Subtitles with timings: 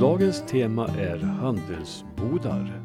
[0.00, 2.82] Dagens tema är handelsbodar.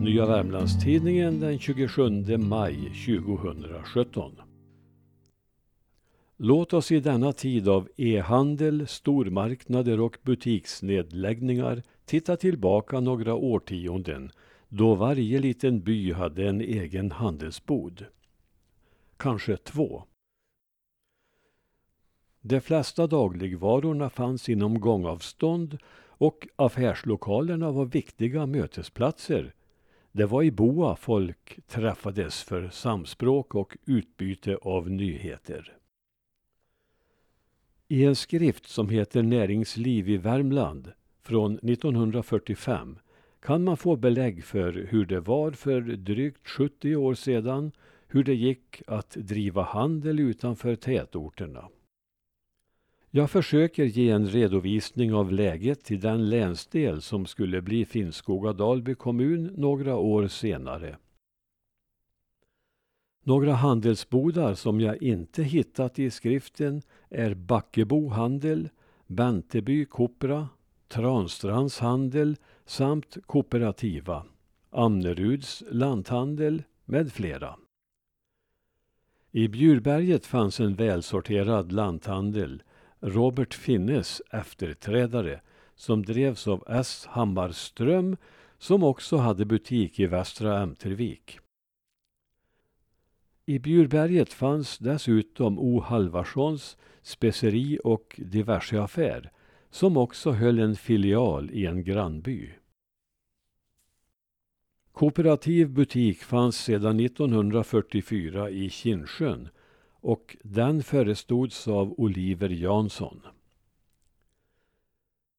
[0.00, 4.32] Nya Värmlandstidningen den 27 maj 2017.
[6.36, 14.30] Låt oss i denna tid av e-handel, stormarknader och butiksnedläggningar titta tillbaka några årtionden
[14.68, 18.04] då varje liten by hade en egen handelsbod.
[19.16, 20.02] Kanske två.
[22.48, 29.54] De flesta dagligvarorna fanns inom gångavstånd och affärslokalerna var viktiga mötesplatser.
[30.12, 35.76] Det var i Boa folk träffades för samspråk och utbyte av nyheter.
[37.88, 42.98] I en skrift som heter Näringsliv i Värmland från 1945
[43.40, 47.72] kan man få belägg för hur det var för drygt 70 år sedan,
[48.06, 51.68] hur det gick att driva handel utanför tätorterna.
[53.10, 59.52] Jag försöker ge en redovisning av läget i den länsdel som skulle bli Finnskoga-Dalby kommun
[59.56, 60.96] några år senare.
[63.22, 68.68] Några handelsbodar som jag inte hittat i skriften är Backebo handel,
[69.06, 70.48] Benteby Kopra,
[70.88, 74.24] Transtrands handel samt Kooperativa,
[74.70, 77.56] Amneruds lanthandel med flera.
[79.30, 82.62] I Bjurberget fanns en välsorterad lanthandel
[83.00, 85.40] Robert Finnes efterträdare
[85.74, 88.16] som drevs av S Hammarström
[88.58, 91.38] som också hade butik i Västra Ämtervik.
[93.46, 99.30] I Bjurberget fanns dessutom O Halvarssons speceri och diverseaffär
[99.70, 102.50] som också höll en filial i en grannby.
[104.92, 109.48] Kooperativ butik fanns sedan 1944 i Kinnsjön
[110.00, 113.20] och den förestods av Oliver Jansson.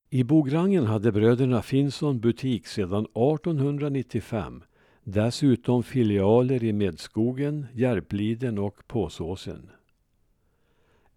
[0.09, 4.63] I Bograngen hade bröderna Finsson butik sedan 1895.
[5.03, 9.69] Dessutom filialer i Medskogen, Järpliden och Påsåsen.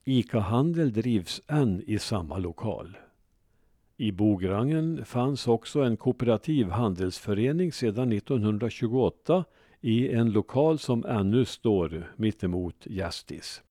[0.05, 2.97] ICA-handel drivs än i samma lokal.
[3.97, 9.45] I Bograngen fanns också en kooperativ handelsförening sedan 1928
[9.83, 13.63] i en lokal som ännu står mittemot Gästis.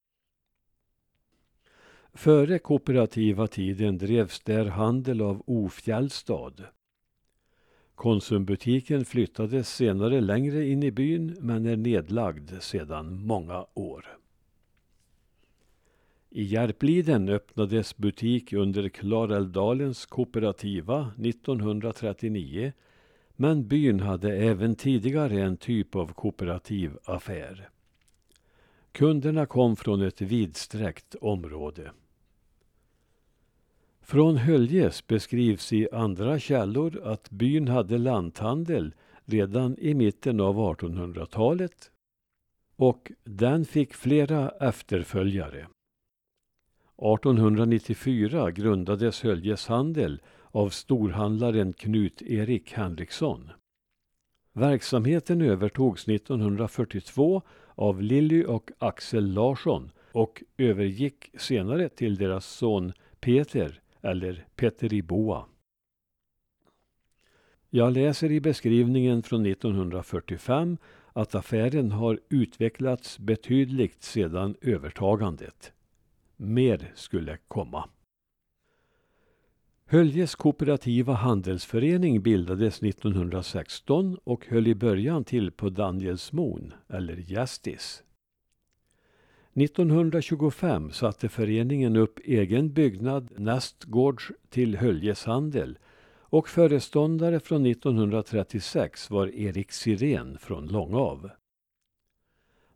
[2.14, 6.54] Före kooperativa tiden drevs där handel av Ofjällstad.
[7.96, 14.18] Konsumbutiken flyttades senare längre in i byn men är nedlagd sedan många år.
[16.30, 22.74] I Järpliden öppnades butik under Klarälvdalens kooperativa 1939
[23.42, 27.70] men byn hade även tidigare en typ av kooperativ affär.
[28.92, 31.92] Kunderna kom från ett vidsträckt område.
[34.02, 38.94] Från Höljes beskrivs i andra källor att byn hade lanthandel
[39.26, 41.92] redan i mitten av 1800-talet
[42.76, 45.68] och den fick flera efterföljare.
[46.98, 53.52] 1894 grundades Höljes handel av storhandlaren Knut-Erik Henriksson.
[54.54, 57.42] Verksamheten övertogs 1942
[57.76, 65.46] av Lilly och Axel Larsson och övergick senare till deras son Peter, eller Petteri Boa.
[67.70, 70.78] Jag läser i beskrivningen från 1945
[71.14, 75.74] att affären har utvecklats betydligt sedan övertagandet.
[76.36, 77.90] Mer skulle komma.
[79.92, 88.04] Höljes kooperativa handelsförening bildades 1916 och höll i början till på Danielsmon, eller Gästis.
[89.54, 95.78] 1925 satte föreningen upp egen byggnad nästgårds till Höljes handel
[96.20, 101.30] och föreståndare från 1936 var Erik Sirén från Långav.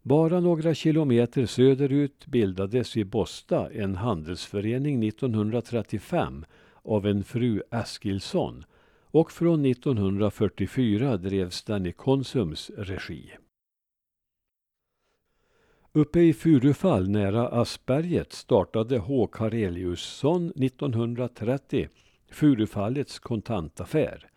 [0.02, 6.46] Bara några kilometer söderut bildades i Bosta en handelsförening 1935
[6.85, 8.64] av en fru Eskilsson
[9.11, 13.32] och från 1944 drevs den i Konsums regi.
[15.93, 19.28] Uppe i Furufall nära Asperget startade H.
[19.28, 21.90] Kareliusson 1930
[22.32, 24.29] Furufallets kontantaffär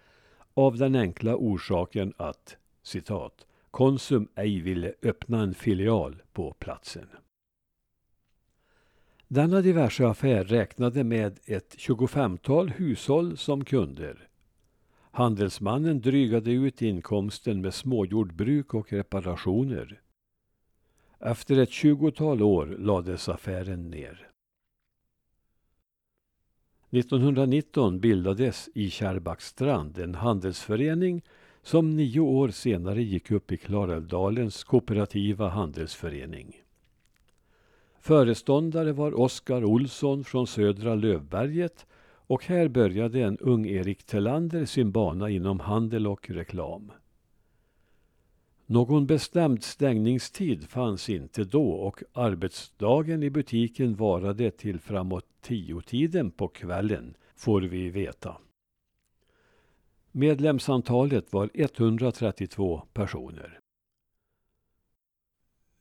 [0.55, 7.09] av den enkla orsaken att citat, Konsum ej ville öppna en filial på platsen.
[9.31, 14.29] Denna diverse affär räknade med ett 25-tal hushåll som kunder.
[15.11, 20.01] Handelsmannen drygade ut inkomsten med småjordbruk och reparationer.
[21.21, 24.31] Efter ett tjugotal år lades affären ner.
[26.91, 31.23] 1919 bildades i Kärrbackstrand en handelsförening
[31.63, 36.57] som nio år senare gick upp i Klarälvdalens kooperativa handelsförening.
[38.00, 41.87] Föreståndare var Oskar Olsson från Södra Lövberget
[42.29, 46.93] och här började en ung Erik Tellander sin bana inom handel och reklam.
[48.67, 56.49] Någon bestämd stängningstid fanns inte då och arbetsdagen i butiken varade till framåt tiotiden på
[56.49, 58.37] kvällen, får vi veta.
[60.12, 63.61] Medlemsantalet var 132 personer.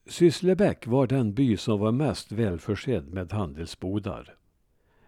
[0.10, 4.36] Sysslebäck var den by som var mest välförsedd med handelsbodar.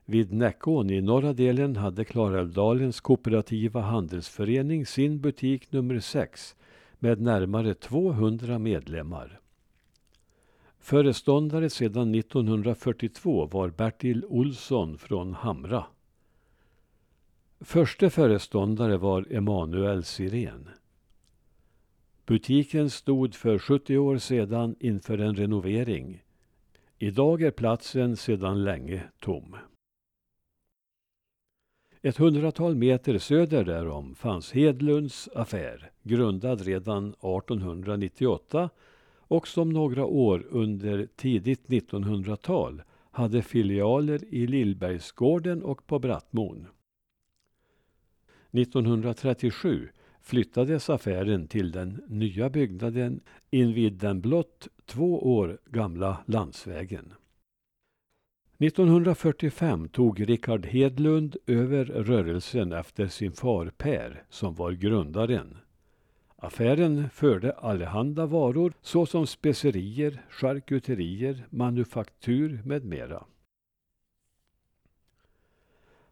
[0.06, 6.56] Vid Näckån i norra delen hade Klarälvdalens kooperativa handelsförening sin butik nummer 6
[7.00, 9.40] med närmare 200 medlemmar.
[10.80, 15.86] Föreståndare sedan 1942 var Bertil Olsson från Hamra.
[17.60, 20.70] Förste föreståndare var Emanuel Sirén.
[22.30, 26.24] Butiken stod för 70 år sedan inför en renovering.
[26.98, 29.56] Idag är platsen sedan länge tom.
[32.02, 38.70] Ett hundratal meter söder därom fanns Hedlunds affär, grundad redan 1898
[39.18, 46.68] och som några år under tidigt 1900-tal hade filialer i Lillbergsgården och på Brattmon.
[48.52, 49.90] 1937
[50.22, 53.20] flyttades affären till den nya byggnaden
[53.50, 57.14] invid den blott två år gamla landsvägen.
[58.58, 65.58] 1945 tog Rickard Hedlund över rörelsen efter sin far Per som var grundaren.
[66.36, 73.24] Affären förde allehanda varor såsom specerier, charkuterier, manufaktur med mera.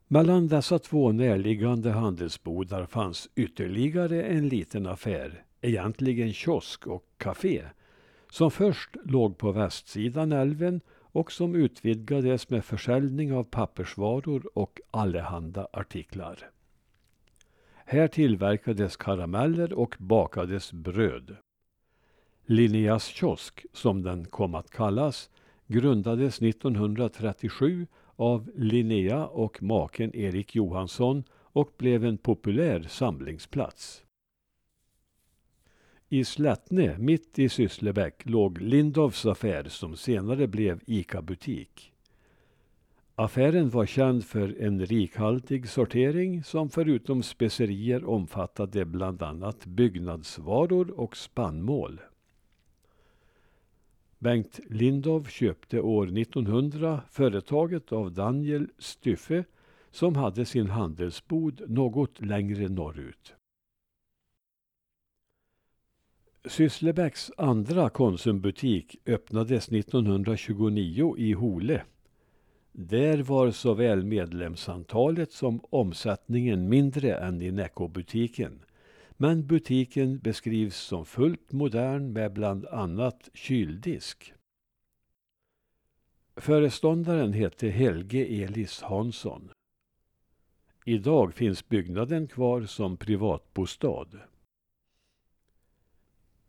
[0.09, 7.63] Mellan dessa två närliggande handelsbodar fanns ytterligare en liten affär, egentligen kiosk och café,
[8.29, 15.67] som först låg på västsidan älven och som utvidgades med försäljning av pappersvaror och allehanda
[15.73, 16.49] artiklar.
[17.85, 21.35] Här tillverkades karameller och bakades bröd.
[22.45, 25.29] Linneas kiosk, som den kom att kallas,
[25.67, 34.03] grundades 1937 av Linnea och maken Erik Johansson och blev en populär samlingsplats.
[36.09, 41.93] I Slättne, mitt i Sysslebäck, låg Lindovs affär som senare blev ICA-butik.
[43.15, 51.17] Affären var känd för en rikhaltig sortering som förutom specerier omfattade bland annat byggnadsvaror och
[51.17, 52.01] spannmål.
[54.19, 59.43] Bengt Lindov köpte år 1900 företaget av Daniel Styffe
[59.91, 63.33] som hade sin handelsbod något längre norrut.
[66.45, 71.83] Sysslebäcks andra Konsumbutik öppnades 1929 i Hole.
[72.71, 78.59] Där var såväl medlemsantalet som omsättningen mindre än i Näckåbutiken.
[79.17, 84.33] Men butiken beskrivs som fullt modern med bland annat kyldisk.
[86.35, 89.49] Föreståndaren hette Helge Elis Hansson.
[90.85, 94.07] Idag finns byggnaden kvar som privatbostad.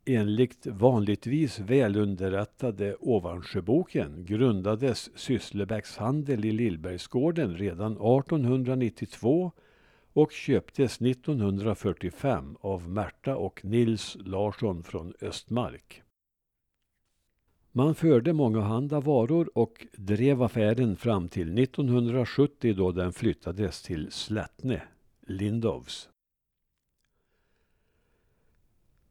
[0.05, 9.51] Enligt vanligtvis välunderrättade Ovansjöboken grundades Sysslebäcks handel i Lillbergsgården redan 1892
[10.13, 16.03] och köptes 1945 av Märta och Nils Larsson från Östmark.
[17.71, 24.81] Man förde mångahanda varor och drev affären fram till 1970 då den flyttades till Slättne,
[25.27, 26.09] Lindovs.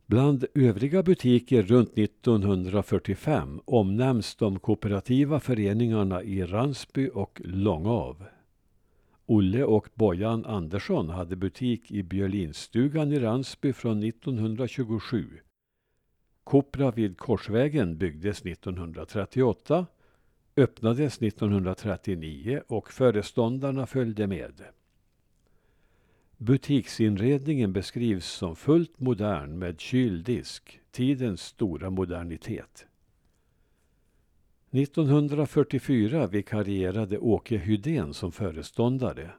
[0.07, 8.25] Bland övriga butiker runt 1945 omnämns de kooperativa föreningarna i Ransby och Långav.
[9.30, 15.26] Olle och Bojan Andersson hade butik i Björlinstugan i Ransby från 1927.
[16.44, 19.87] Kopra vid Korsvägen byggdes 1938,
[20.56, 24.62] öppnades 1939 och föreståndarna följde med.
[26.37, 32.88] Butiksinredningen beskrivs som fullt modern med kyldisk, tidens stora modernitet.
[34.70, 39.30] 1944 vikarierade Åke Hydén som föreståndare.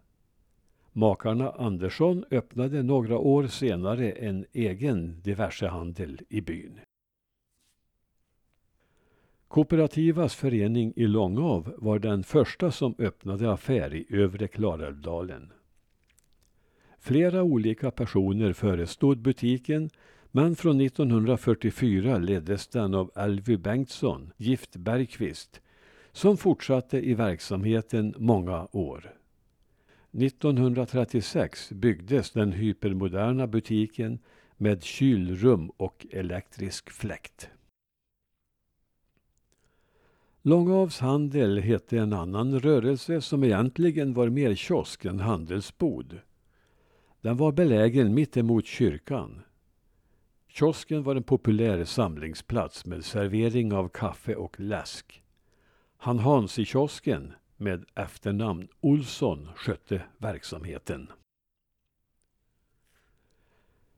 [0.91, 6.79] Makarna Andersson öppnade några år senare en egen diversehandel i byn.
[9.47, 15.53] Kooperativas förening i Långav var den första som öppnade affär i övre Klarälvdalen.
[16.99, 19.89] Flera olika personer förestod butiken
[20.31, 25.61] men från 1944 leddes den av Elvy Bengtsson, gift Bergqvist,
[26.11, 29.13] som fortsatte i verksamheten många år.
[30.11, 34.19] 1936 byggdes den hypermoderna butiken
[34.57, 37.49] med kylrum och elektrisk fläkt.
[40.41, 46.19] Långavs handel hette en annan rörelse som egentligen var mer kiosk än handelsbod.
[47.21, 49.41] Den var belägen mittemot kyrkan.
[50.49, 55.23] Kiosken var en populär samlingsplats med servering av kaffe och läsk.
[55.97, 61.11] Han Hans i kiosken, med efternamn Olsson, skötte verksamheten.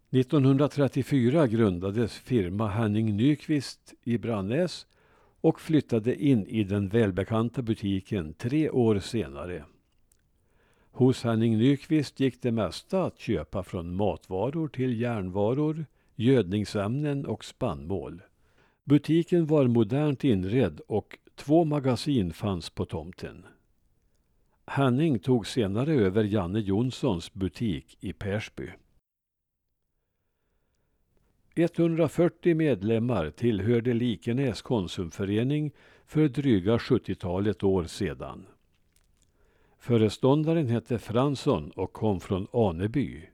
[0.10, 4.88] 1934 grundades firma Henning Nyqvist i Brannäs
[5.42, 9.66] och flyttade in i den välbekanta butiken tre år senare.
[10.92, 18.22] Hos Henning Nyqvist gick det mesta att köpa från matvaror till järnvaror, gödningsämnen och spannmål.
[18.84, 23.46] Butiken var modernt inredd och två magasin fanns på tomten.
[24.66, 28.70] Henning tog senare över Janne Jonssons butik i Persby.
[31.56, 35.72] 140 medlemmar tillhörde Likenäs konsumförening
[36.06, 38.46] för dryga 70-talet år sedan.
[39.80, 43.31] Föreståndaren hette Fransson och kom från Aneby.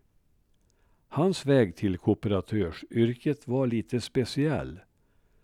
[1.08, 4.80] Hans väg till kooperatörsyrket var lite speciell.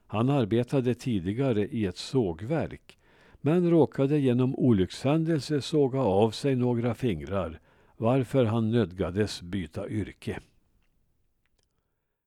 [0.07, 2.97] Han arbetade tidigare i ett sågverk
[3.41, 7.59] men råkade genom olyckshändelse såga av sig några fingrar
[7.97, 10.39] varför han nödgades byta yrke.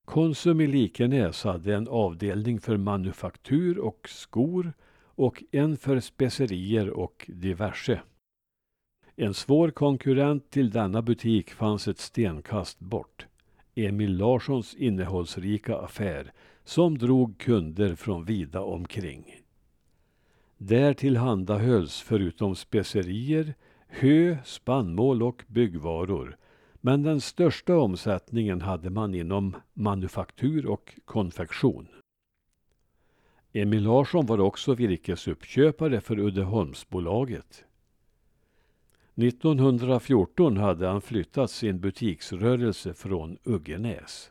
[0.05, 4.73] Konsum i Likenäs hade en avdelning för manufaktur och skor
[5.05, 8.01] och en för specerier och diverse.
[9.17, 13.27] En svår konkurrent till denna butik fanns ett stenkast bort.
[13.75, 16.33] Emil Larssons innehållsrika affär
[16.65, 19.35] som drog kunder från vida omkring.
[20.59, 23.55] Där tillhandahölls förutom specerier,
[23.89, 26.37] hö, spannmål och byggvaror
[26.87, 31.89] men den största omsättningen hade man inom manufaktur och konfektion.
[33.53, 37.66] Emil Larsson var också virkesuppköpare för Uddeholmsbolaget.
[39.17, 44.31] 1914 hade han flyttat sin butiksrörelse från Uggenäs.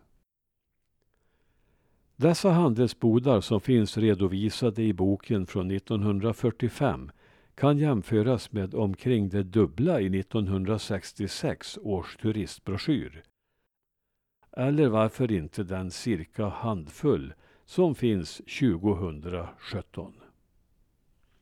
[2.15, 7.11] Dessa handelsbodar som finns redovisade i boken från 1945
[7.55, 13.23] kan jämföras med omkring det dubbla i 1966 års turistbroschyr.
[14.57, 17.33] Eller varför inte den cirka handfull
[17.65, 20.13] som finns 2017.